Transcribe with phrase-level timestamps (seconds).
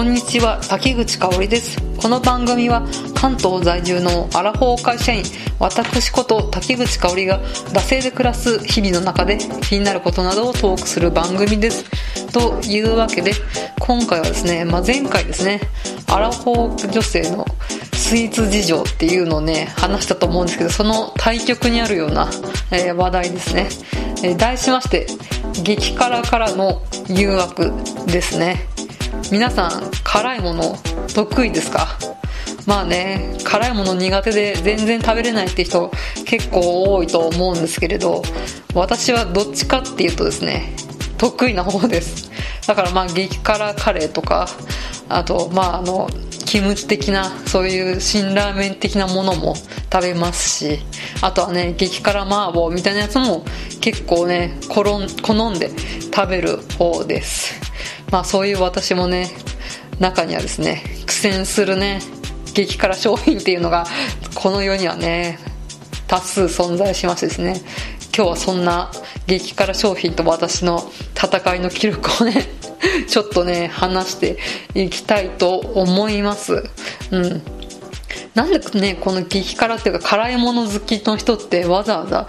[0.00, 1.76] こんにちは滝口香織です。
[2.00, 5.22] この番組は関東在住のアラフォー会社員
[5.58, 7.38] 私こと滝口香織が
[7.74, 11.84] 惰性で暮らす日々の中で気になることなどをトークする番組です。
[12.32, 13.32] というわけで
[13.78, 15.60] 今回はですね、まあ、前回ですね
[16.06, 17.44] アラフォー女性の
[17.92, 22.30] スイーツ事情っていうのをね話したと思うんですけどその対極にあるような、
[22.70, 23.68] えー、話題ですね、
[24.24, 25.08] えー、題しまして
[25.62, 27.70] 激辛からの誘惑
[28.06, 28.66] ですね。
[29.30, 30.76] 皆さん辛いもの
[31.14, 31.86] 得意ですか？
[32.66, 35.90] まあね辛いもの苦手で全然食べれないって人
[36.26, 38.22] 結構多いと思うんですけれど
[38.74, 40.74] 私はどっちかっていうとですね
[41.16, 42.30] 得意な方です。
[42.66, 44.48] だからまあ激辛カレーとか
[45.08, 46.08] あとまああの
[46.50, 50.80] キムチ的なそういう辛ラーメン的なものも食べますし
[51.22, 53.44] あとはね激辛麻婆みたいなやつも
[53.80, 55.70] 結構ね好んで
[56.12, 57.54] 食べる方です。
[58.10, 59.28] まあそういう私もね
[60.00, 62.00] 中にはですね苦戦するね
[62.52, 63.86] 激辛商品っていうのが
[64.34, 65.38] この世にはね
[66.08, 67.60] 多数存在しましてですね
[68.12, 68.90] 今日はそんな
[69.28, 72.59] 激辛商品と私の戦いの記録をね
[73.08, 74.38] ちょっとね話して
[74.74, 76.64] いきたいと思います。
[77.10, 77.59] うん。
[78.34, 82.28] なんでねこの激辛っていうか辛いもの好きの人ってわざわざ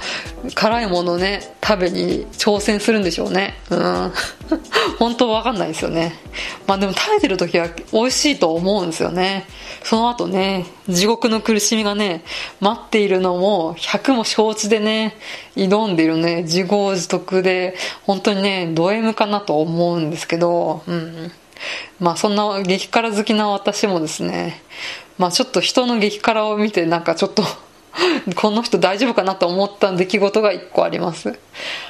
[0.55, 3.55] 辛いものね食べに挑戦するんでしょうね。
[3.69, 4.11] うん。
[4.97, 6.15] 本当わかんないですよね。
[6.65, 9.45] まあでも食べてる時は美味しいと思うんですよね。
[9.83, 12.23] その後ね地獄の苦しみがね
[12.59, 15.15] 待っているのも100も承知でね
[15.55, 20.81] 挑んでいるね自業自得で本当にねド M かなと思うんですけど。
[20.87, 21.31] うん。
[21.99, 24.61] まあそんな激辛好きな私もですね
[25.17, 27.43] まあちょっと人の激辛を見てなんかちょっと
[28.35, 31.37] この人大丈夫かなと思った出来事が1個あります。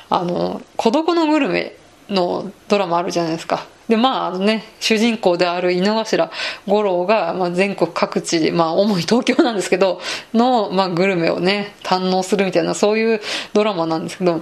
[0.09, 1.75] あの「孤独のグルメ」
[2.09, 3.65] のドラマあるじゃないですか。
[3.87, 6.31] でまああのね主人公である井の頭
[6.65, 9.99] 五郎が、まあ、全国各地まあ主に東京なんですけど
[10.33, 13.21] の、まあ、グルメをね堪能するみたいなそういう
[13.53, 14.41] ドラマなんですけど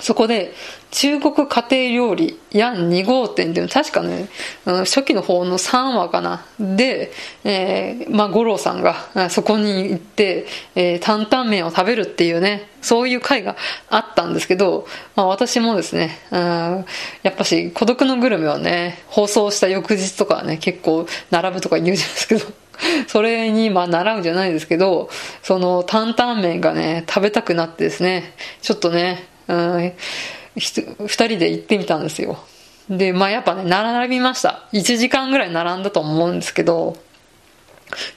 [0.00, 0.52] そこで
[0.90, 4.28] 中国家庭料理ヤン2号店で確かね、
[4.64, 6.44] 初期の方の3話かな。
[6.58, 7.12] で、
[7.44, 13.56] えー、まあ、五郎さんがそこに行って、えー、担々麺を食べるっていうね、そういう回が
[13.88, 16.40] あったんですけど、まあ、私もですね、うん、
[17.22, 22.46] やっぱし孤独のグルメはね、放送した翌日とかね、結構並ぶとか言うじゃないですけど、
[23.08, 25.08] それにまあ習うんじゃないですけど、
[25.42, 29.92] その担々麺がね、食べたくなってですね、ちょっとね、うん、
[30.56, 32.38] 二人で行ってみたんですよ。
[32.88, 34.68] で、まあやっぱね、並びました。
[34.72, 36.96] 1時間ぐらい並んだと思うんですけど、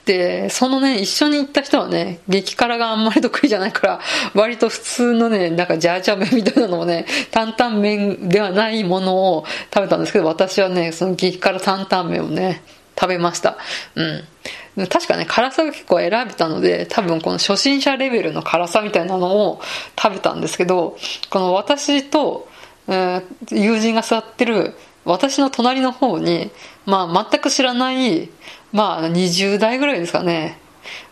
[0.05, 3.99] で、そのね、一緒に行った人はね、激辛があんまり得意じゃないから、
[4.33, 12.63] 割と普通のね、なんかジャージャー麺みたいなのをね、担々麺ではないものを食べたんですけど、私はね、その激辛担々麺をね、
[12.99, 13.57] 食べました。
[13.95, 14.87] うん。
[14.87, 19.61] 確かね、辛さが結構選べたので、多分この初心者レベルの辛さみたいなのを
[20.01, 20.97] 食べたんですけど、
[21.29, 22.47] この私と、
[22.87, 24.75] えー、友人が座ってる
[25.05, 26.51] 私の隣の方に、
[26.85, 28.29] まあ全く知らない、
[28.71, 30.59] まあ20代ぐらいですかね、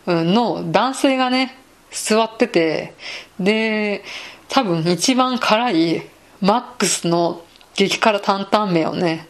[0.06, 1.56] の男性がね、
[1.90, 2.94] 座ってて、
[3.40, 4.04] で、
[4.48, 6.02] 多分一番辛い
[6.40, 7.42] マックスの
[7.74, 9.28] 激辛担々麺をね、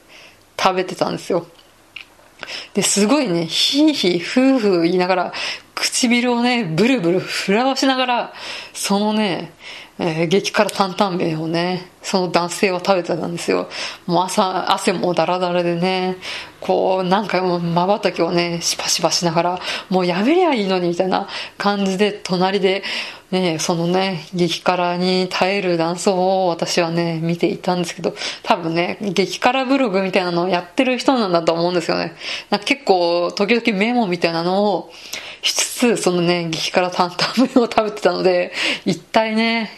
[0.58, 1.46] 食べてたんですよ。
[2.74, 5.32] で、すごいね、ヒーヒー、フーフー言いながら、
[5.74, 8.32] 唇をね、ブルブル震わしながら、
[8.72, 9.52] そのね、
[9.98, 13.68] えー、激辛担々麺をね、その男性は食べてたんですよ。
[14.06, 16.18] もう朝、汗もダラダラでね、
[16.60, 19.58] こう、何回も瞬きをね、しばしばしながら、
[19.90, 21.26] もうやめりゃいいのに、みたいな
[21.58, 22.84] 感じで、隣で、
[23.32, 28.14] ね、そのね、激辛に耐える男装を私はね、見ていたんですけど、
[28.44, 32.14] 多分ね、激辛ブログみたいなのをやってる人なんだと思うんですよね。
[32.66, 34.92] 結構、時々メモみたいなのを
[35.46, 38.52] しつつ、そのね、激辛担々麺を食べてたので、
[38.84, 39.70] 一体ね、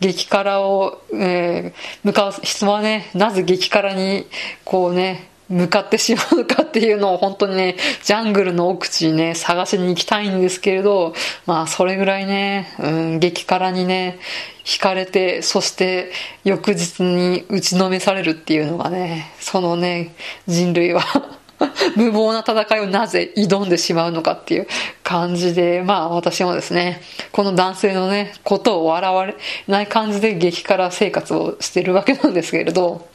[0.00, 4.26] 激辛を、えー、向かう人はね、なぜ激辛に、
[4.64, 11.14] こうね、向かってしまうかっていうのを本当にね、ジャングルの奥地にね、探しに行きたいんですけれど、
[11.46, 14.18] まあそれぐらいね、うん、激辛にね、
[14.64, 16.10] 惹かれて、そして
[16.42, 20.16] 翌日に打ちのめされるっていうのがね、そのね、
[20.48, 21.02] 人類は
[21.96, 24.66] 無謀な戦いをなぜ挑んでしまうのかっていう
[25.02, 27.02] 感じで、まあ私もですね、
[27.32, 29.36] この男性のね、ことを笑われ
[29.68, 33.08] ない感じで激辛生活をしてるわけなんですけれど、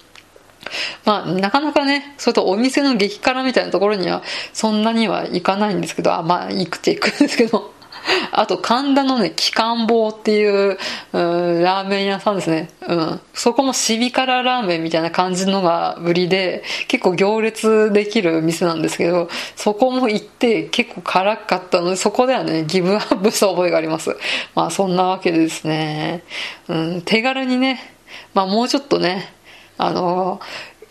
[1.05, 4.23] まあ、なかなかね、それとお店の激辛みたいなところには、
[4.53, 7.73] そんなには行かないんですけど、あ、まあ、行くって行くんですけど、
[8.31, 10.77] あと、神田のね、機関坊っていう、
[11.13, 11.17] う
[11.59, 12.69] ん、ラーメン屋さんですね。
[12.87, 13.21] うん。
[13.33, 24.15] そこもシビ辛ラーメンみたいな感じのが売りで、結構行列できる店なんですけど、そこも行って結構辛かったので、そこではね、ギブアップした覚えがあります。
[24.55, 26.23] まあ、そんなわけでですね、
[26.67, 27.93] うん、手軽にね、
[28.33, 29.33] まあ、もうちょっとね、
[29.77, 30.41] あの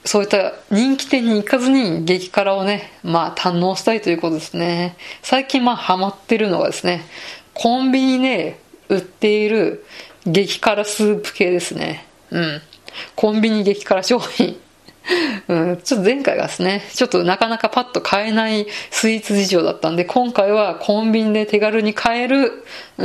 [0.04, 4.96] そういった人気店に行かずに激辛をね、まあ堪能したいということですね。
[5.22, 7.04] 最近まあハマってるのがですね、
[7.54, 9.84] コンビニで売っている
[10.24, 12.06] 激辛スープ系ですね。
[12.30, 12.62] うん。
[13.14, 14.58] コンビニ激辛商品。
[15.48, 22.64] うん、ちょっと前回がですね、ちょっとなかなかパッと買えないスイーツ事情だったんで、今回はコンビニで手軽に買える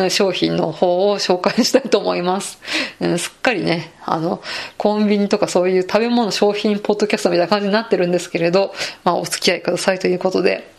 [0.10, 2.60] 商品の方を紹介したいと思います。
[3.00, 4.42] うん、すっかりね、あの、
[4.78, 8.74] コンビニとかそういう食べ物商品ポッドキャストみたいな感じになってるんですけれど、
[9.04, 10.70] まあお付き合いくださいということで、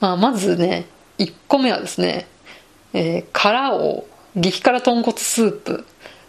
[0.00, 0.86] まあまずね、
[1.18, 2.26] 1個目はですね、
[2.94, 4.06] えー、辛王、
[4.36, 5.84] 激辛豚骨スープ、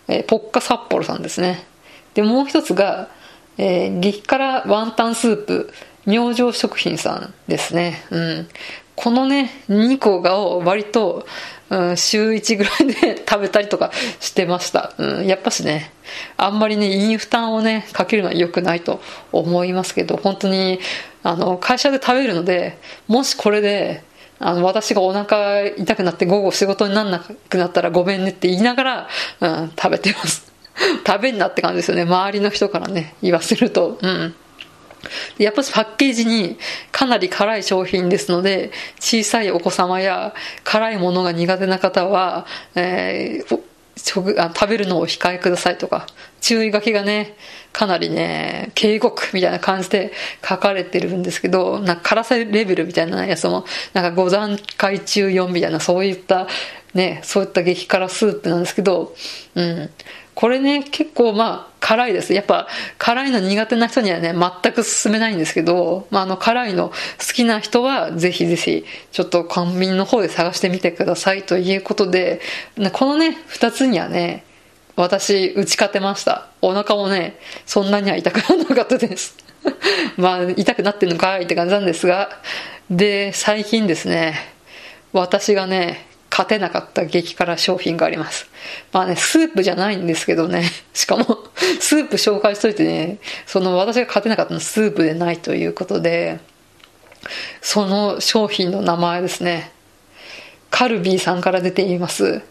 [0.08, 1.66] えー、ポッカ札幌さんですね。
[2.14, 3.10] で、もう一つが、
[3.58, 5.74] えー、激辛ワンタンスープ、
[6.06, 8.04] 明星食品さんですね。
[8.12, 8.48] うん。
[8.96, 11.26] このね、2個が割と、
[11.70, 14.94] うん、週1ぐらいで食べたりとかしてました。
[14.98, 15.92] うん、やっぱしね、
[16.38, 19.02] あんまりね、胃に負担をね、かけるのは良くないと
[19.32, 20.80] 思いますけど、本当に、
[21.24, 22.78] あの、会社で食べるので、
[23.08, 24.04] もしこれで、
[24.40, 29.08] あの、私がお腹痛くなって午後仕事になんなくなったらごめんねって言いながら、
[29.40, 30.53] うん、食べてます。
[31.06, 32.04] 食べんなって感じですよね。
[32.04, 33.98] 周りの人からね、言わせると。
[34.02, 34.36] うん。
[35.38, 36.58] やっぱりパッケージに
[36.92, 40.34] かなり辛い商品ですので、小さいお子様や
[40.64, 43.60] 辛いものが苦手な方は、えー、
[43.96, 46.08] 食あ食べるのを控えくださいとか、
[46.42, 47.36] 注意書きがね、
[47.72, 50.12] かなりね、警告みたいな感じで
[50.48, 56.48] 書かれてるんですけど、なんか辛さレベルみたいなやつも、なんか5段階中4みたいな、そういった、
[56.94, 59.16] ね、そういった激辛スープなんですけど、
[59.56, 59.90] うん。
[60.36, 62.34] これね、結構まあ、辛いです。
[62.34, 66.96] やっぱ、辛いの苦手な人にはね、全く進めないんですけど、まあ、あの、辛いの好
[67.34, 72.42] きな人は、ぜひぜひ、ちょっとコンビニの方で探してみてくださいということで、
[72.94, 74.44] このね、二つにはね、
[74.96, 76.48] 私、打ち勝てました。
[76.62, 79.38] お腹もね、そんなには痛くならなかったです。
[80.18, 82.30] まあ、痛くなってんのかいって感じなんですが、
[82.90, 84.40] で、最近ですね、
[85.12, 88.48] 私がね、勝てなかった激辛商品があります。
[88.92, 90.64] まあね、スープじゃないんですけどね。
[90.92, 91.26] しかも、
[91.80, 96.40] スープ紹介しといてね、その私が勝てなかったのはスープでないということで、
[97.62, 99.72] その商品の名前ですね。
[100.72, 102.42] カルビーさんから出ています。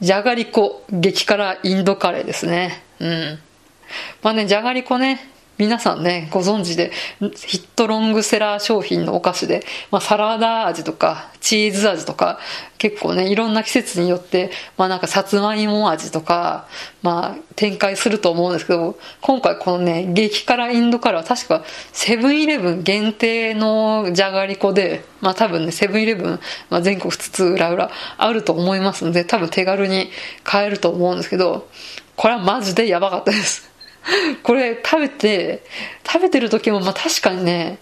[0.00, 2.82] じゃがりこ激辛インドカレーですね。
[2.98, 3.38] うん。
[4.22, 6.90] まあね、じゃがりこね、皆さんね、ご存知で、
[7.20, 12.38] ヒットロングセラー商品のお菓子で、まあ、サラダ味とか、チーズ味とか、
[12.78, 16.66] 結構ね、いろんな季節によって、まあなんかさつまいも味とか、
[17.02, 21.62] まあ展開すると思うんですけど、今回このね、激辛インドカレーは確か
[21.92, 26.40] セブンイレブン限定のじゃがりこで、まあ多分ね、セブンイレブン、
[26.70, 30.10] まあ、全国津々浦々あると思いますので、多分手軽に
[30.42, 31.68] 買えると思うんですけど、
[32.16, 33.69] これはマジでやばかったです。
[34.42, 35.62] これ食べて、
[36.06, 37.78] 食べてる時もまあ確かにね、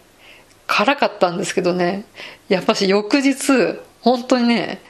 [0.66, 2.04] 辛かったんですけどね、
[2.48, 3.36] やっぱし翌日、
[4.00, 4.80] 本当にね、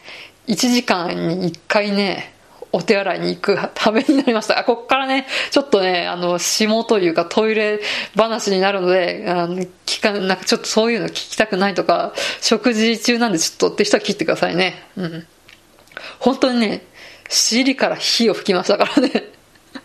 [0.48, 2.32] 1時間に1回ね、
[2.72, 4.58] お手洗いに行くためになりました。
[4.58, 7.80] あ、こっからね、ちょっとね、あの、下というかトイレ
[8.14, 14.82] 話になるので、あの、聞か、なんかちょっとそういうの聞きたくないとか、食事中なんでちょっとって人は切ってくださいね。
[14.96, 15.26] うん。
[16.18, 16.82] 本当にね、
[17.28, 19.37] 尻から火を吹きましたからね。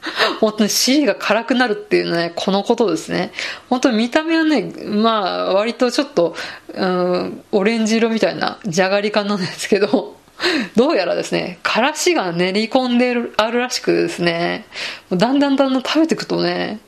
[0.40, 3.32] 本当に尻が辛くなるっていうのはね、このことですね。
[3.70, 6.36] 本当に見た目はね、まあ、割とちょっと、
[6.74, 10.18] うん、オレンジ色みたいなじゃがりかなんですけど、
[10.76, 14.66] どうやらですね、からしが練り込んであるらしくですね、
[15.12, 16.80] だんだんだんだん食べていくとね、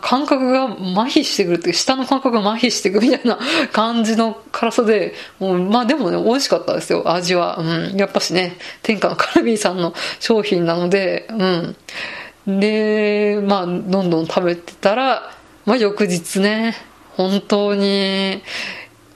[0.00, 3.38] 感覚が麻痺してくるって、下の感覚が麻痺してくみたいな
[3.72, 7.56] 感じの辛さで、もうまあでもね、美味しかったですよ、味は。
[7.58, 7.96] うん。
[7.96, 11.76] やっぱしね、天下のカルビーさんの商品なので、うん。
[12.46, 15.30] で、まあ、どんどん食べてたら、
[15.64, 16.74] まあ、翌日ね、
[17.16, 18.42] 本当に、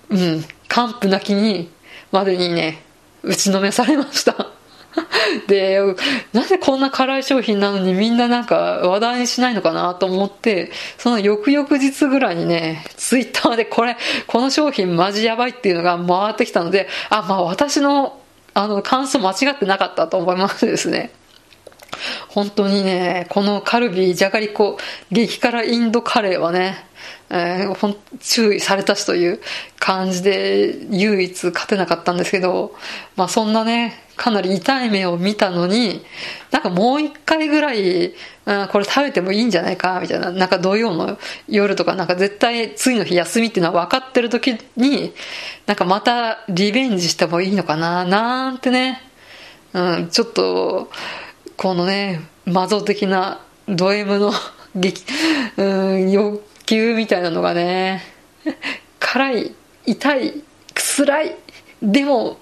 [0.09, 1.71] うん、完膚なきに、
[2.11, 2.83] までにね、
[3.23, 4.49] 打ちのめされました。
[5.47, 5.81] で、
[6.33, 13.97] なぜこんな辛い商品なのにみんななんか話題にしないのかなと思って、その翌々日ぐらいにね、ツイッターでこれ、
[14.27, 18.19] この商品マジやばいっていうのが回ってきたので、あ、まあ私の
[18.53, 21.13] あの感想間違ってなかったと思いましてですね。
[22.29, 24.79] 本当にね、このカルビーじゃがりこ
[25.11, 26.85] 激辛インドカレーはね、
[27.31, 29.41] えー、注意されたしという
[29.79, 32.75] 感じで唯一勝てなかったんですけど、
[33.17, 36.05] まあそんなね、かなり痛い目を見たのに、
[36.51, 40.31] なんかもう一回ぐらい、うん、これ食べてもいいんじゃないか、みたいな。
[40.31, 41.19] なんか土曜の
[41.49, 45.15] 夜とか、なんか絶対次の日休みっていうのは分かってる時に、
[45.67, 49.01] なんかまたリベンジしてもいいのかな、なんてね。
[49.73, 50.91] うん、ちょっと、
[51.61, 53.39] このね、魔女的な
[53.69, 54.33] ド M の
[54.75, 55.05] 激、
[55.59, 58.03] うん、欲求みたいなのがね、
[58.99, 60.43] 辛い、痛い、
[60.75, 61.37] 辛い、
[61.83, 62.39] でも、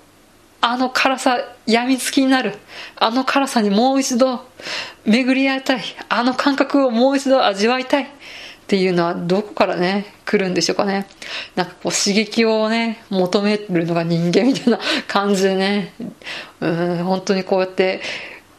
[0.61, 2.55] あの辛さ、病みつきになる。
[2.95, 4.47] あの辛さにもう一度
[5.05, 5.83] 巡り合いたい。
[6.09, 8.05] あの感覚をもう一度味わいたい。
[8.05, 8.07] っ
[8.69, 11.09] ていうのはどこからね、来るんでしょうかね。
[11.57, 15.93] なんかこう刺激をね、求めるのが人間みたいな感じでね、
[16.61, 18.01] うん、本当にこうやって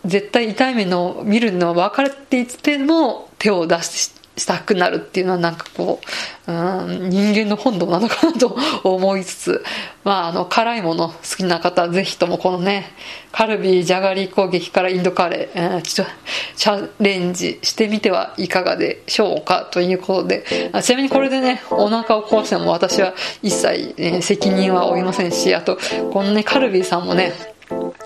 [0.05, 5.99] 絶対痛い目の見るのは分かっていても手を出ししたくなるっていうのはなんかこ
[6.47, 9.63] う、うん、人間の本能なのかなと思いつつ、
[10.03, 12.91] まあ、あの、辛いもの好きな方、ぜひともこのね、
[13.31, 16.13] カルビーじゃがり攻撃からインドカレー、えー、ちょっと
[16.55, 23.13] チャレンジしてみてはいかがでしょうかということで、ちなみにこれでね、お腹を壊しても私は
[23.43, 25.77] 一切、え責任は負いませんし、あと、
[26.11, 27.33] このね、カルビーさんもね、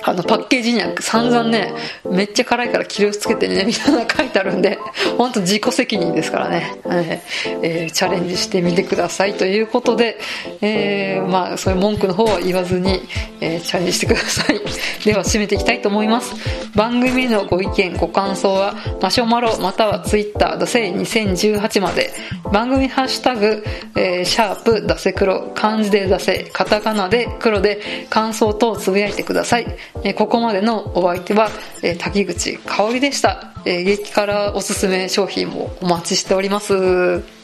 [0.06, 1.74] あの、パッケージには散々ね、
[2.10, 4.78] めっちゃ辛いから気をつけてね、みたいな書いてあるんで、
[5.18, 10.20] ほんと自己責任ですからね、えーえー、チャレンジしてみてくださいということで、
[10.62, 13.02] えー、まあ、そういう文句の方は言わずに、
[13.40, 14.62] えー、チャレンジしてください。
[15.06, 16.34] では、締めていきたいと思います。
[16.76, 22.12] 番組のご意見、ご感想は、マシュマロ、またはツイッター、ダセイ2018まで、
[22.52, 23.64] 番組ハッシュタグ、
[23.96, 29.66] えー、シャープ、ダセ黒、漢字でダセ、カタカナで黒で感想等つぶやいてください。
[30.04, 31.50] えここまでのお相手は、
[31.82, 33.54] え滝口香織でした。
[33.66, 37.43] え激辛おすすめ商品もお待ちしております。